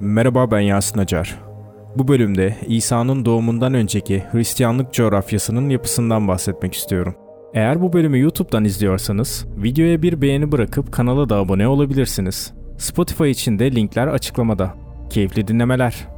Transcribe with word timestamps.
Merhaba 0.00 0.50
ben 0.50 0.60
Yasin 0.60 0.98
Acar. 0.98 1.38
Bu 1.96 2.08
bölümde 2.08 2.56
İsa'nın 2.66 3.24
doğumundan 3.24 3.74
önceki 3.74 4.24
Hristiyanlık 4.32 4.92
coğrafyasının 4.92 5.68
yapısından 5.68 6.28
bahsetmek 6.28 6.74
istiyorum. 6.74 7.14
Eğer 7.54 7.82
bu 7.82 7.92
bölümü 7.92 8.20
YouTube'dan 8.20 8.64
izliyorsanız 8.64 9.46
videoya 9.56 10.02
bir 10.02 10.22
beğeni 10.22 10.52
bırakıp 10.52 10.92
kanala 10.92 11.28
da 11.28 11.36
abone 11.36 11.68
olabilirsiniz. 11.68 12.52
Spotify 12.78 13.30
için 13.30 13.58
de 13.58 13.72
linkler 13.72 14.06
açıklamada. 14.06 14.74
Keyifli 15.10 15.48
dinlemeler. 15.48 16.08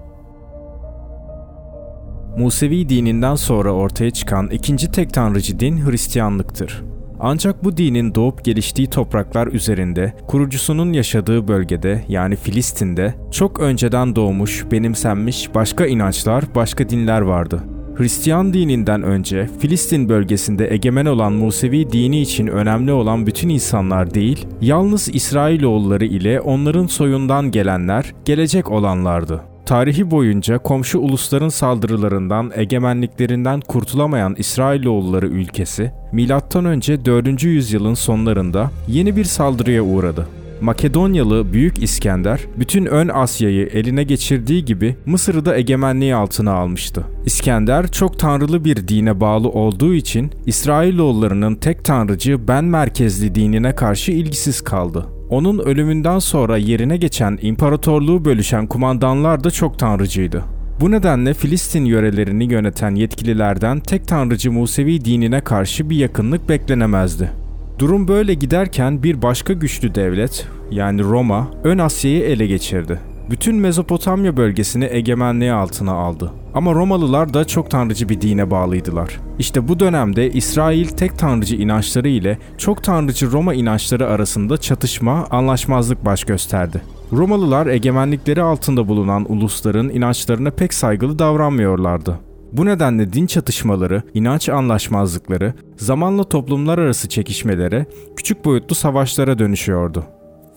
Musevi 2.38 2.88
dininden 2.88 3.34
sonra 3.34 3.72
ortaya 3.72 4.10
çıkan 4.10 4.48
ikinci 4.50 4.90
tek 4.90 5.14
tanrıcı 5.14 5.60
din 5.60 5.86
Hristiyanlıktır. 5.86 6.84
Ancak 7.20 7.64
bu 7.64 7.76
dinin 7.76 8.14
doğup 8.14 8.44
geliştiği 8.44 8.90
topraklar 8.90 9.46
üzerinde, 9.46 10.12
kurucusunun 10.26 10.92
yaşadığı 10.92 11.48
bölgede 11.48 12.04
yani 12.08 12.36
Filistin'de 12.36 13.14
çok 13.30 13.60
önceden 13.60 14.16
doğmuş, 14.16 14.64
benimsenmiş 14.72 15.54
başka 15.54 15.86
inançlar, 15.86 16.44
başka 16.54 16.88
dinler 16.88 17.20
vardı. 17.20 17.64
Hristiyan 17.96 18.52
dininden 18.52 19.02
önce 19.02 19.50
Filistin 19.58 20.08
bölgesinde 20.08 20.74
egemen 20.74 21.06
olan 21.06 21.32
Musevi 21.32 21.92
dini 21.92 22.20
için 22.20 22.46
önemli 22.46 22.92
olan 22.92 23.26
bütün 23.26 23.48
insanlar 23.48 24.14
değil, 24.14 24.46
yalnız 24.60 25.08
İsrailoğulları 25.14 26.04
ile 26.04 26.40
onların 26.40 26.86
soyundan 26.86 27.50
gelenler, 27.50 28.14
gelecek 28.24 28.70
olanlardı. 28.70 29.40
Tarihi 29.68 30.10
boyunca 30.10 30.58
komşu 30.58 30.98
ulusların 30.98 31.48
saldırılarından, 31.48 32.50
egemenliklerinden 32.54 33.60
kurtulamayan 33.60 34.34
İsrailoğulları 34.38 35.26
ülkesi, 35.26 35.92
M.Ö. 36.12 37.04
4. 37.04 37.42
yüzyılın 37.42 37.94
sonlarında 37.94 38.70
yeni 38.88 39.16
bir 39.16 39.24
saldırıya 39.24 39.82
uğradı. 39.82 40.28
Makedonyalı 40.60 41.52
Büyük 41.52 41.82
İskender 41.82 42.40
bütün 42.58 42.84
ön 42.86 43.08
Asya'yı 43.08 43.66
eline 43.66 44.02
geçirdiği 44.02 44.64
gibi 44.64 44.96
Mısır'ı 45.06 45.44
da 45.44 45.56
egemenliği 45.56 46.14
altına 46.14 46.52
almıştı. 46.52 47.04
İskender 47.26 47.88
çok 47.92 48.18
tanrılı 48.18 48.64
bir 48.64 48.88
dine 48.88 49.20
bağlı 49.20 49.48
olduğu 49.48 49.94
için 49.94 50.30
İsrailoğullarının 50.46 51.54
tek 51.54 51.84
tanrıcı 51.84 52.48
ben 52.48 52.64
merkezli 52.64 53.34
dinine 53.34 53.74
karşı 53.74 54.12
ilgisiz 54.12 54.60
kaldı. 54.60 55.17
Onun 55.30 55.58
ölümünden 55.58 56.18
sonra 56.18 56.56
yerine 56.56 56.96
geçen 56.96 57.38
imparatorluğu 57.42 58.24
bölüşen 58.24 58.66
kumandanlar 58.66 59.44
da 59.44 59.50
çok 59.50 59.78
tanrıcıydı. 59.78 60.44
Bu 60.80 60.90
nedenle 60.90 61.34
Filistin 61.34 61.84
yörelerini 61.84 62.52
yöneten 62.52 62.94
yetkililerden 62.94 63.80
tek 63.80 64.08
tanrıcı 64.08 64.52
Musevi 64.52 65.04
dinine 65.04 65.40
karşı 65.40 65.90
bir 65.90 65.96
yakınlık 65.96 66.48
beklenemezdi. 66.48 67.30
Durum 67.78 68.08
böyle 68.08 68.34
giderken 68.34 69.02
bir 69.02 69.22
başka 69.22 69.52
güçlü 69.52 69.94
devlet 69.94 70.48
yani 70.70 71.02
Roma 71.02 71.48
ön 71.64 71.78
Asya'yı 71.78 72.22
ele 72.22 72.46
geçirdi. 72.46 73.00
Bütün 73.30 73.56
Mezopotamya 73.56 74.36
bölgesini 74.36 74.88
egemenliği 74.90 75.52
altına 75.52 75.92
aldı. 75.92 76.32
Ama 76.54 76.74
Romalılar 76.74 77.34
da 77.34 77.44
çok 77.44 77.70
tanrıcı 77.70 78.08
bir 78.08 78.20
dine 78.20 78.50
bağlıydılar. 78.50 79.20
İşte 79.38 79.68
bu 79.68 79.80
dönemde 79.80 80.30
İsrail 80.30 80.88
tek 80.88 81.18
tanrıcı 81.18 81.56
inançları 81.56 82.08
ile 82.08 82.38
çok 82.58 82.84
tanrıcı 82.84 83.32
Roma 83.32 83.54
inançları 83.54 84.06
arasında 84.06 84.58
çatışma, 84.58 85.26
anlaşmazlık 85.30 86.04
baş 86.04 86.24
gösterdi. 86.24 86.82
Romalılar 87.12 87.66
egemenlikleri 87.66 88.42
altında 88.42 88.88
bulunan 88.88 89.32
ulusların 89.32 89.88
inançlarına 89.88 90.50
pek 90.50 90.74
saygılı 90.74 91.18
davranmıyorlardı. 91.18 92.18
Bu 92.52 92.66
nedenle 92.66 93.12
din 93.12 93.26
çatışmaları, 93.26 94.02
inanç 94.14 94.48
anlaşmazlıkları, 94.48 95.54
zamanla 95.76 96.24
toplumlar 96.24 96.78
arası 96.78 97.08
çekişmelere, 97.08 97.86
küçük 98.16 98.44
boyutlu 98.44 98.74
savaşlara 98.74 99.38
dönüşüyordu. 99.38 100.04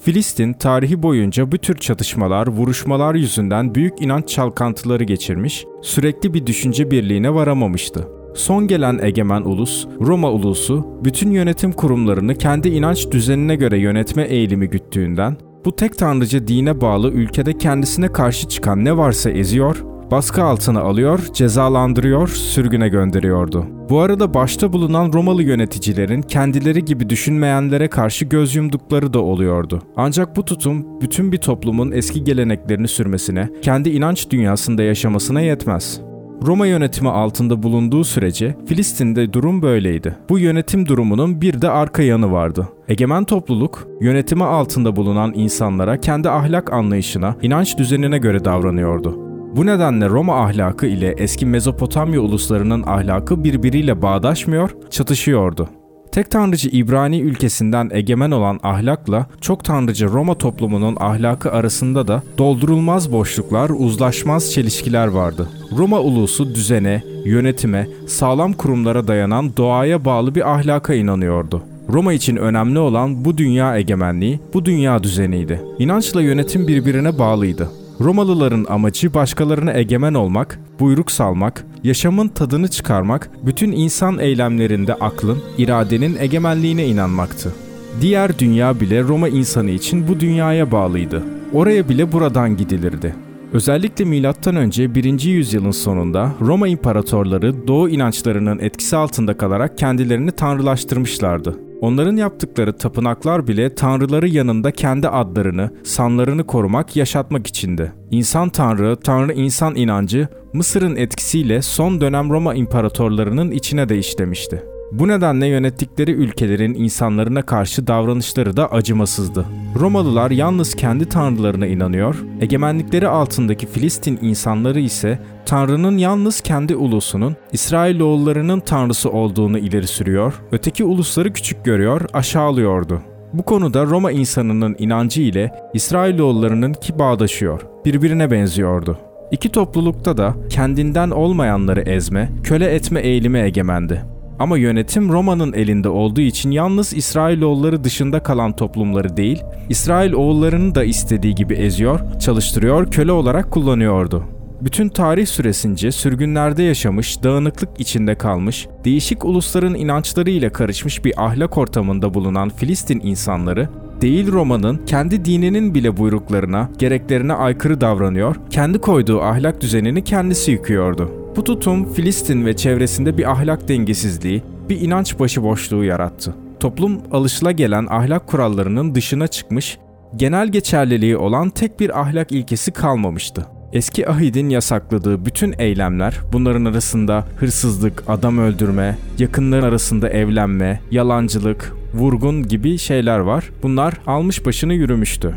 Filistin 0.02 0.53
tarihi 0.53 1.03
boyunca 1.03 1.52
bu 1.52 1.57
tür 1.57 1.77
çatışmalar, 1.77 2.47
vuruşmalar 2.47 3.16
yüzünden 3.16 3.75
büyük 3.75 4.02
inanç 4.02 4.30
çalkantıları 4.30 5.03
geçirmiş, 5.03 5.66
sürekli 5.81 6.33
bir 6.33 6.45
düşünce 6.45 6.91
birliğine 6.91 7.33
varamamıştı. 7.33 8.07
Son 8.35 8.67
gelen 8.67 8.99
egemen 9.02 9.41
ulus, 9.41 9.88
Roma 10.00 10.31
ulusu, 10.31 10.88
bütün 11.03 11.31
yönetim 11.31 11.72
kurumlarını 11.72 12.35
kendi 12.35 12.69
inanç 12.69 13.11
düzenine 13.11 13.56
göre 13.56 13.79
yönetme 13.79 14.23
eğilimi 14.23 14.69
güttüğünden, 14.69 15.38
bu 15.66 15.75
tek 15.75 15.97
tanrıcı 15.97 16.47
dine 16.47 16.81
bağlı 16.81 17.11
ülkede 17.11 17.57
kendisine 17.57 18.11
karşı 18.11 18.47
çıkan 18.50 18.85
ne 18.85 18.97
varsa 18.97 19.29
eziyor, 19.29 19.84
baskı 20.11 20.44
altına 20.44 20.81
alıyor, 20.81 21.19
cezalandırıyor, 21.33 22.27
sürgüne 22.27 22.89
gönderiyordu. 22.89 23.66
Bu 23.89 23.99
arada 23.99 24.33
başta 24.33 24.73
bulunan 24.73 25.13
Romalı 25.13 25.44
yöneticilerin 25.44 26.22
kendileri 26.22 26.85
gibi 26.85 27.09
düşünmeyenlere 27.09 27.88
karşı 27.88 28.25
göz 28.25 28.55
yumdukları 28.55 29.13
da 29.13 29.19
oluyordu. 29.19 29.81
Ancak 29.95 30.35
bu 30.35 30.45
tutum 30.45 31.01
bütün 31.01 31.31
bir 31.31 31.38
toplumun 31.38 31.91
eski 31.91 32.23
geleneklerini 32.23 32.88
sürmesine, 32.88 33.49
kendi 33.61 33.89
inanç 33.89 34.29
dünyasında 34.29 34.83
yaşamasına 34.83 35.41
yetmez. 35.41 36.01
Roma 36.45 36.66
yönetimi 36.66 37.09
altında 37.09 37.63
bulunduğu 37.63 38.03
sürece 38.03 38.55
Filistin'de 38.66 39.33
durum 39.33 39.61
böyleydi. 39.61 40.16
Bu 40.29 40.39
yönetim 40.39 40.88
durumunun 40.88 41.41
bir 41.41 41.61
de 41.61 41.69
arka 41.69 42.03
yanı 42.03 42.31
vardı. 42.31 42.67
Egemen 42.88 43.23
topluluk, 43.23 43.88
yönetimi 44.01 44.43
altında 44.43 44.95
bulunan 44.95 45.33
insanlara 45.35 45.97
kendi 45.97 46.29
ahlak 46.29 46.73
anlayışına, 46.73 47.35
inanç 47.41 47.78
düzenine 47.78 48.17
göre 48.17 48.45
davranıyordu. 48.45 49.31
Bu 49.56 49.66
nedenle 49.66 50.09
Roma 50.09 50.44
ahlakı 50.44 50.85
ile 50.85 51.16
eski 51.17 51.45
Mezopotamya 51.45 52.22
uluslarının 52.22 52.84
ahlakı 52.88 53.44
birbiriyle 53.44 54.01
bağdaşmıyor, 54.01 54.75
çatışıyordu. 54.89 55.69
Tek 56.12 56.31
tanrıcı 56.31 56.69
İbrani 56.69 57.19
ülkesinden 57.19 57.90
egemen 57.94 58.31
olan 58.31 58.59
ahlakla 58.63 59.25
çok 59.41 59.63
tanrıcı 59.63 60.07
Roma 60.07 60.38
toplumunun 60.38 60.97
ahlakı 61.00 61.51
arasında 61.51 62.07
da 62.07 62.23
doldurulmaz 62.38 63.11
boşluklar, 63.11 63.69
uzlaşmaz 63.69 64.51
çelişkiler 64.51 65.07
vardı. 65.07 65.50
Roma 65.78 66.00
ulusu 66.00 66.56
düzene, 66.56 67.03
yönetime, 67.25 67.88
sağlam 68.07 68.53
kurumlara 68.53 69.07
dayanan 69.07 69.57
doğaya 69.57 70.06
bağlı 70.06 70.35
bir 70.35 70.51
ahlaka 70.53 70.94
inanıyordu. 70.94 71.61
Roma 71.90 72.13
için 72.13 72.35
önemli 72.35 72.79
olan 72.79 73.25
bu 73.25 73.38
dünya 73.38 73.78
egemenliği, 73.78 74.40
bu 74.53 74.66
dünya 74.66 75.03
düzeniydi. 75.03 75.61
İnançla 75.79 76.22
yönetim 76.22 76.67
birbirine 76.67 77.19
bağlıydı. 77.19 77.81
Romalıların 78.03 78.66
amacı 78.69 79.13
başkalarına 79.13 79.73
egemen 79.73 80.13
olmak, 80.13 80.59
buyruk 80.79 81.12
salmak, 81.12 81.66
yaşamın 81.84 82.28
tadını 82.28 82.67
çıkarmak, 82.67 83.29
bütün 83.45 83.72
insan 83.72 84.19
eylemlerinde 84.19 84.94
aklın, 84.94 85.39
iradenin 85.57 86.17
egemenliğine 86.19 86.88
inanmaktı. 86.88 87.53
Diğer 88.01 88.40
dünya 88.40 88.79
bile 88.79 89.03
Roma 89.03 89.29
insanı 89.29 89.69
için 89.69 90.07
bu 90.07 90.19
dünyaya 90.19 90.72
bağlıydı. 90.72 91.23
Oraya 91.53 91.90
bile 91.90 92.11
buradan 92.11 92.57
gidilirdi. 92.57 93.16
Özellikle 93.53 94.06
M.Ö. 94.06 94.95
1. 94.95 95.22
yüzyılın 95.22 95.72
sonunda 95.72 96.31
Roma 96.41 96.67
imparatorları 96.67 97.67
Doğu 97.67 97.90
inançlarının 97.90 98.59
etkisi 98.59 98.97
altında 98.97 99.38
kalarak 99.38 99.78
kendilerini 99.78 100.31
tanrılaştırmışlardı. 100.31 101.71
Onların 101.81 102.16
yaptıkları 102.16 102.78
tapınaklar 102.78 103.47
bile 103.47 103.75
tanrıları 103.75 104.28
yanında 104.28 104.72
kendi 104.72 105.08
adlarını, 105.08 105.69
sanlarını 105.84 106.47
korumak, 106.47 106.96
yaşatmak 106.96 107.47
içindi. 107.47 107.92
İnsan 108.12 108.50
tanrı, 108.50 108.96
tanrı 108.96 109.34
insan 109.34 109.75
inancı 109.75 110.28
Mısır'ın 110.53 110.96
etkisiyle 110.96 111.62
son 111.62 112.02
dönem 112.02 112.30
Roma 112.30 112.56
imparatorlarının 112.56 113.52
içine 113.52 113.90
de 113.90 113.97
işlemişti. 113.97 114.71
Bu 114.91 115.07
nedenle 115.07 115.47
yönettikleri 115.47 116.12
ülkelerin 116.12 116.74
insanlarına 116.74 117.41
karşı 117.41 117.88
davranışları 117.88 118.57
da 118.57 118.72
acımasızdı. 118.72 119.46
Romalılar 119.79 120.31
yalnız 120.31 120.75
kendi 120.75 121.09
tanrılarına 121.09 121.68
inanıyor, 121.68 122.24
egemenlikleri 122.41 123.07
altındaki 123.07 123.68
Filistin 123.68 124.19
insanları 124.22 124.79
ise 124.79 125.19
Tanrı'nın 125.46 125.97
yalnız 125.97 126.41
kendi 126.41 126.75
ulusunun, 126.75 127.35
İsrailoğullarının 127.52 128.59
tanrısı 128.59 129.09
olduğunu 129.09 129.57
ileri 129.57 129.88
sürüyor, 129.88 130.34
öteki 130.52 130.84
ulusları 130.84 131.34
küçük 131.34 131.66
görüyor, 131.66 132.02
aşağılıyordu. 132.13 133.02
Bu 133.34 133.44
konuda 133.44 133.85
Roma 133.85 134.12
insanının 134.12 134.75
inancı 134.79 135.22
ile 135.22 135.52
İsrailoğullarının 135.73 136.73
ki 136.73 137.00
bağdaşıyor, 137.00 137.62
birbirine 137.85 138.32
benziyordu. 138.32 138.97
İki 139.32 139.49
toplulukta 139.49 140.17
da 140.17 140.35
kendinden 140.49 141.09
olmayanları 141.09 141.82
ezme, 141.82 142.29
köle 142.43 142.66
etme 142.66 142.99
eğilimi 142.99 143.40
egemendi. 143.40 144.10
Ama 144.41 144.58
yönetim 144.58 145.09
Roma'nın 145.09 145.53
elinde 145.53 145.90
olduğu 145.90 146.22
için 146.22 146.52
yalnız 146.52 146.93
İsrailoğulları 146.93 147.84
dışında 147.84 148.23
kalan 148.23 148.55
toplumları 148.55 149.17
değil, 149.17 149.43
İsrail 149.70 150.14
oğullarını 150.14 150.76
da 150.76 150.84
istediği 150.84 151.35
gibi 151.35 151.53
eziyor, 151.53 152.20
çalıştırıyor, 152.20 152.91
köle 152.91 153.11
olarak 153.11 153.52
kullanıyordu. 153.52 154.23
Bütün 154.61 154.90
tarih 154.90 155.26
süresince 155.26 155.91
sürgünlerde 155.91 156.64
yaşamış, 156.64 157.23
dağınıklık 157.23 157.70
içinde 157.79 158.16
kalmış, 158.16 158.67
değişik 158.85 159.26
ulusların 159.26 159.76
inançları 159.76 160.29
ile 160.29 160.49
karışmış 160.49 161.05
bir 161.05 161.26
ahlak 161.26 161.58
ortamında 161.58 162.14
bulunan 162.14 162.49
Filistin 162.49 162.99
insanları, 163.03 163.70
değil 164.02 164.32
Roma'nın 164.32 164.85
kendi 164.85 165.26
dininin 165.26 165.76
bile 165.76 165.97
buyruklarına, 165.97 166.70
gereklerine 166.78 167.34
aykırı 167.34 167.82
davranıyor, 167.82 168.35
kendi 168.49 168.79
koyduğu 168.79 169.22
ahlak 169.22 169.61
düzenini 169.61 170.03
kendisi 170.03 170.52
yıkıyordu. 170.52 171.21
Bu 171.35 171.43
tutum 171.43 171.93
Filistin 171.93 172.45
ve 172.45 172.55
çevresinde 172.55 173.17
bir 173.17 173.31
ahlak 173.31 173.67
dengesizliği, 173.67 174.43
bir 174.69 174.81
inanç 174.81 175.19
başıboşluğu 175.19 175.83
yarattı. 175.83 176.33
Toplum 176.59 177.01
alışıla 177.11 177.51
gelen 177.51 177.87
ahlak 177.89 178.28
kurallarının 178.28 178.95
dışına 178.95 179.28
çıkmış, 179.28 179.78
genel 180.16 180.47
geçerliliği 180.47 181.17
olan 181.17 181.49
tek 181.49 181.79
bir 181.79 182.01
ahlak 182.01 182.31
ilkesi 182.31 182.72
kalmamıştı. 182.72 183.45
Eski 183.73 184.09
ahidin 184.09 184.49
yasakladığı 184.49 185.25
bütün 185.25 185.53
eylemler, 185.57 186.19
bunların 186.33 186.66
arasında 186.66 187.25
hırsızlık, 187.37 188.03
adam 188.07 188.37
öldürme, 188.37 188.97
yakınların 189.19 189.63
arasında 189.63 190.09
evlenme, 190.09 190.81
yalancılık, 190.91 191.73
vurgun 191.93 192.47
gibi 192.47 192.78
şeyler 192.78 193.19
var. 193.19 193.49
Bunlar 193.63 193.93
almış 194.07 194.45
başını 194.45 194.73
yürümüştü. 194.73 195.35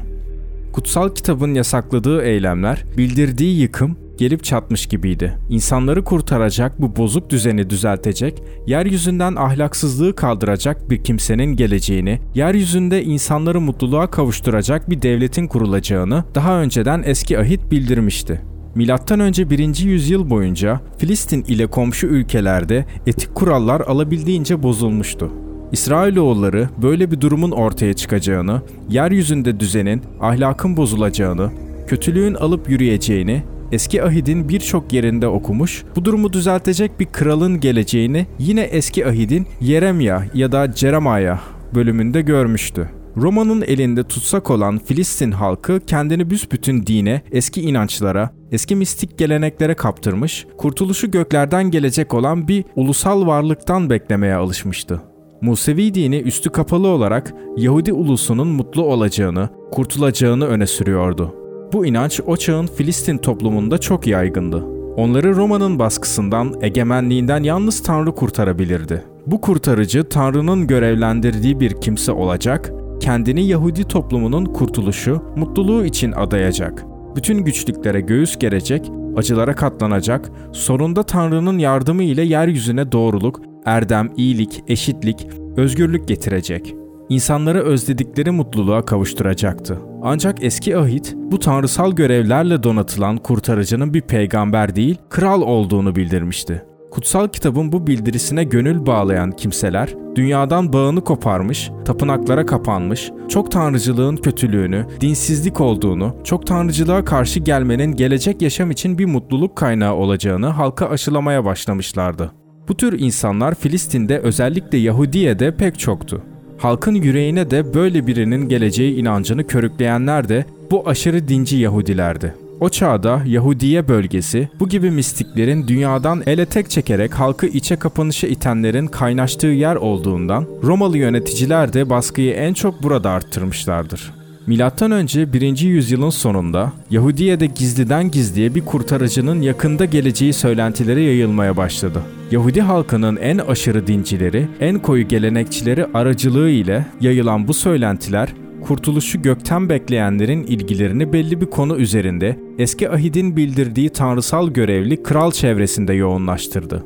Kutsal 0.72 1.08
kitabın 1.14 1.54
yasakladığı 1.54 2.22
eylemler, 2.22 2.84
bildirdiği 2.96 3.60
yıkım 3.60 4.03
gelip 4.18 4.44
çatmış 4.44 4.86
gibiydi. 4.86 5.38
İnsanları 5.50 6.04
kurtaracak, 6.04 6.80
bu 6.80 6.96
bozuk 6.96 7.30
düzeni 7.30 7.70
düzeltecek, 7.70 8.42
yeryüzünden 8.66 9.36
ahlaksızlığı 9.36 10.16
kaldıracak 10.16 10.90
bir 10.90 11.04
kimsenin 11.04 11.56
geleceğini, 11.56 12.20
yeryüzünde 12.34 13.04
insanları 13.04 13.60
mutluluğa 13.60 14.10
kavuşturacak 14.10 14.90
bir 14.90 15.02
devletin 15.02 15.46
kurulacağını 15.46 16.24
daha 16.34 16.60
önceden 16.60 17.02
eski 17.06 17.38
ahit 17.38 17.70
bildirmişti. 17.70 18.40
Milattan 18.74 19.20
önce 19.20 19.50
1. 19.50 19.78
yüzyıl 19.78 20.30
boyunca 20.30 20.80
Filistin 20.98 21.42
ile 21.42 21.66
komşu 21.66 22.06
ülkelerde 22.06 22.84
etik 23.06 23.34
kurallar 23.34 23.80
alabildiğince 23.80 24.62
bozulmuştu. 24.62 25.32
İsrailoğulları 25.72 26.68
böyle 26.82 27.10
bir 27.10 27.20
durumun 27.20 27.50
ortaya 27.50 27.94
çıkacağını, 27.94 28.62
yeryüzünde 28.88 29.60
düzenin, 29.60 30.02
ahlakın 30.20 30.76
bozulacağını, 30.76 31.50
kötülüğün 31.86 32.34
alıp 32.34 32.70
yürüyeceğini 32.70 33.42
eski 33.74 34.02
ahidin 34.02 34.48
birçok 34.48 34.92
yerinde 34.92 35.28
okumuş, 35.28 35.84
bu 35.96 36.04
durumu 36.04 36.32
düzeltecek 36.32 37.00
bir 37.00 37.06
kralın 37.06 37.60
geleceğini 37.60 38.26
yine 38.38 38.60
eski 38.60 39.06
ahidin 39.06 39.46
Yeremya 39.60 40.24
ya 40.34 40.52
da 40.52 40.74
Ceremaya 40.74 41.40
bölümünde 41.74 42.22
görmüştü. 42.22 42.90
Roma'nın 43.16 43.62
elinde 43.62 44.04
tutsak 44.04 44.50
olan 44.50 44.78
Filistin 44.78 45.30
halkı 45.30 45.80
kendini 45.86 46.30
büsbütün 46.30 46.86
dine, 46.86 47.22
eski 47.32 47.60
inançlara, 47.60 48.30
eski 48.52 48.76
mistik 48.76 49.18
geleneklere 49.18 49.74
kaptırmış, 49.74 50.46
kurtuluşu 50.58 51.10
göklerden 51.10 51.70
gelecek 51.70 52.14
olan 52.14 52.48
bir 52.48 52.64
ulusal 52.76 53.26
varlıktan 53.26 53.90
beklemeye 53.90 54.34
alışmıştı. 54.34 55.00
Musevi 55.40 55.94
dini 55.94 56.16
üstü 56.16 56.50
kapalı 56.50 56.88
olarak 56.88 57.34
Yahudi 57.56 57.92
ulusunun 57.92 58.48
mutlu 58.48 58.82
olacağını, 58.82 59.48
kurtulacağını 59.72 60.46
öne 60.46 60.66
sürüyordu. 60.66 61.43
Bu 61.74 61.86
inanç 61.86 62.20
o 62.26 62.36
çağın 62.36 62.66
Filistin 62.66 63.18
toplumunda 63.18 63.78
çok 63.78 64.06
yaygındı. 64.06 64.64
Onları 64.96 65.36
Roma'nın 65.36 65.78
baskısından, 65.78 66.54
egemenliğinden 66.60 67.42
yalnız 67.42 67.82
Tanrı 67.82 68.14
kurtarabilirdi. 68.14 69.04
Bu 69.26 69.40
kurtarıcı 69.40 70.08
Tanrı'nın 70.08 70.66
görevlendirdiği 70.66 71.60
bir 71.60 71.80
kimse 71.80 72.12
olacak, 72.12 72.72
kendini 73.00 73.46
Yahudi 73.46 73.84
toplumunun 73.84 74.44
kurtuluşu, 74.44 75.22
mutluluğu 75.36 75.84
için 75.84 76.12
adayacak. 76.12 76.84
Bütün 77.16 77.38
güçlüklere 77.38 78.00
göğüs 78.00 78.38
gerecek, 78.38 78.90
acılara 79.16 79.54
katlanacak, 79.54 80.30
sonunda 80.52 81.02
Tanrı'nın 81.02 81.58
yardımı 81.58 82.02
ile 82.02 82.22
yeryüzüne 82.22 82.92
doğruluk, 82.92 83.40
erdem, 83.64 84.10
iyilik, 84.16 84.62
eşitlik, 84.68 85.26
özgürlük 85.56 86.08
getirecek. 86.08 86.74
İnsanları 87.08 87.62
özledikleri 87.62 88.30
mutluluğa 88.30 88.84
kavuşturacaktı. 88.84 89.78
Ancak 90.02 90.44
eski 90.44 90.76
ahit 90.76 91.14
bu 91.16 91.38
tanrısal 91.38 91.92
görevlerle 91.92 92.62
donatılan 92.62 93.16
kurtarıcının 93.16 93.94
bir 93.94 94.00
peygamber 94.00 94.76
değil, 94.76 94.96
kral 95.10 95.42
olduğunu 95.42 95.96
bildirmişti. 95.96 96.62
Kutsal 96.90 97.28
kitabın 97.28 97.72
bu 97.72 97.86
bildirisine 97.86 98.44
gönül 98.44 98.86
bağlayan 98.86 99.30
kimseler 99.30 99.94
dünyadan 100.14 100.72
bağını 100.72 101.04
koparmış, 101.04 101.70
tapınaklara 101.84 102.46
kapanmış, 102.46 103.10
çok 103.28 103.50
tanrıcılığın 103.50 104.16
kötülüğünü, 104.16 104.86
dinsizlik 105.00 105.60
olduğunu, 105.60 106.16
çok 106.24 106.46
tanrıcılığa 106.46 107.04
karşı 107.04 107.40
gelmenin 107.40 107.96
gelecek 107.96 108.42
yaşam 108.42 108.70
için 108.70 108.98
bir 108.98 109.06
mutluluk 109.06 109.56
kaynağı 109.56 109.94
olacağını 109.94 110.46
halka 110.46 110.88
aşılamaya 110.88 111.44
başlamışlardı. 111.44 112.32
Bu 112.68 112.76
tür 112.76 113.00
insanlar 113.00 113.54
Filistin'de 113.54 114.18
özellikle 114.18 114.78
Yahudiye'de 114.78 115.56
pek 115.56 115.78
çoktu. 115.78 116.22
Halkın 116.64 116.94
yüreğine 116.94 117.50
de 117.50 117.74
böyle 117.74 118.06
birinin 118.06 118.48
geleceği 118.48 118.94
inancını 118.94 119.46
körükleyenler 119.46 120.28
de 120.28 120.44
bu 120.70 120.88
aşırı 120.88 121.28
dinci 121.28 121.56
Yahudilerdi. 121.56 122.34
O 122.60 122.68
çağda 122.68 123.22
Yahudiye 123.26 123.88
bölgesi 123.88 124.48
bu 124.60 124.68
gibi 124.68 124.90
mistiklerin 124.90 125.68
dünyadan 125.68 126.22
ele 126.26 126.46
tek 126.46 126.70
çekerek 126.70 127.14
halkı 127.14 127.46
içe 127.46 127.76
kapanışa 127.76 128.26
itenlerin 128.26 128.86
kaynaştığı 128.86 129.46
yer 129.46 129.76
olduğundan 129.76 130.46
Romalı 130.62 130.98
yöneticiler 130.98 131.72
de 131.72 131.90
baskıyı 131.90 132.32
en 132.32 132.54
çok 132.54 132.82
burada 132.82 133.10
arttırmışlardır. 133.10 134.23
Milattan 134.46 134.90
önce 134.90 135.32
1. 135.32 135.58
yüzyılın 135.58 136.10
sonunda 136.10 136.72
Yahudiye'de 136.90 137.46
gizliden 137.46 138.10
gizliye 138.10 138.54
bir 138.54 138.64
kurtarıcının 138.64 139.42
yakında 139.42 139.84
geleceği 139.84 140.32
söylentileri 140.32 141.04
yayılmaya 141.04 141.56
başladı. 141.56 142.02
Yahudi 142.30 142.60
halkının 142.60 143.16
en 143.16 143.38
aşırı 143.38 143.86
dincileri, 143.86 144.48
en 144.60 144.78
koyu 144.78 145.08
gelenekçileri 145.08 145.86
aracılığı 145.94 146.50
ile 146.50 146.86
yayılan 147.00 147.48
bu 147.48 147.54
söylentiler 147.54 148.28
kurtuluşu 148.62 149.22
gökten 149.22 149.68
bekleyenlerin 149.68 150.42
ilgilerini 150.42 151.12
belli 151.12 151.40
bir 151.40 151.46
konu 151.46 151.76
üzerinde 151.76 152.38
eski 152.58 152.90
ahidin 152.90 153.36
bildirdiği 153.36 153.90
tanrısal 153.90 154.50
görevli 154.50 155.02
kral 155.02 155.32
çevresinde 155.32 155.92
yoğunlaştırdı. 155.92 156.84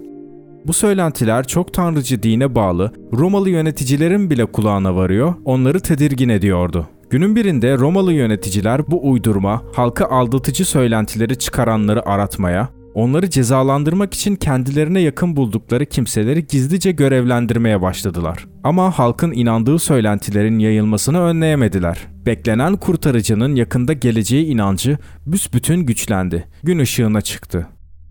Bu 0.66 0.72
söylentiler 0.72 1.46
çok 1.46 1.74
tanrıcı 1.74 2.22
dine 2.22 2.54
bağlı 2.54 2.92
Romalı 3.12 3.50
yöneticilerin 3.50 4.30
bile 4.30 4.46
kulağına 4.46 4.96
varıyor, 4.96 5.34
onları 5.44 5.80
tedirgin 5.80 6.28
ediyordu. 6.28 6.88
Günün 7.10 7.36
birinde 7.36 7.78
Romalı 7.78 8.12
yöneticiler 8.12 8.86
bu 8.86 9.10
uydurma, 9.10 9.62
halka 9.74 10.06
aldatıcı 10.06 10.64
söylentileri 10.64 11.38
çıkaranları 11.38 12.08
aratmaya, 12.08 12.68
onları 12.94 13.30
cezalandırmak 13.30 14.14
için 14.14 14.36
kendilerine 14.36 15.00
yakın 15.00 15.36
buldukları 15.36 15.86
kimseleri 15.86 16.46
gizlice 16.46 16.92
görevlendirmeye 16.92 17.82
başladılar. 17.82 18.46
Ama 18.64 18.98
halkın 18.98 19.32
inandığı 19.32 19.78
söylentilerin 19.78 20.58
yayılmasını 20.58 21.20
önleyemediler. 21.20 21.98
Beklenen 22.26 22.76
kurtarıcının 22.76 23.54
yakında 23.54 23.92
geleceği 23.92 24.46
inancı 24.46 24.98
büsbütün 25.26 25.80
güçlendi. 25.80 26.44
Gün 26.62 26.78
ışığına 26.78 27.20
çıktı. 27.20 27.66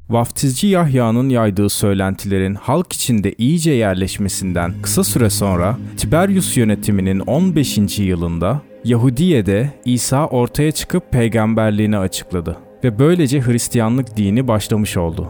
Vaftizci 0.09 0.67
Yahya'nın 0.67 1.29
yaydığı 1.29 1.69
söylentilerin 1.69 2.55
halk 2.55 2.93
içinde 2.93 3.33
iyice 3.37 3.71
yerleşmesinden 3.71 4.73
kısa 4.81 5.03
süre 5.03 5.29
sonra 5.29 5.77
Tiberius 5.97 6.57
yönetiminin 6.57 7.19
15. 7.19 7.99
yılında 7.99 8.61
Yahudiye'de 8.87 9.69
İsa 9.85 10.27
ortaya 10.27 10.71
çıkıp 10.71 11.11
peygamberliğini 11.11 11.97
açıkladı 11.97 12.57
ve 12.83 12.99
böylece 12.99 13.41
Hristiyanlık 13.41 14.17
dini 14.17 14.47
başlamış 14.47 14.97
oldu. 14.97 15.27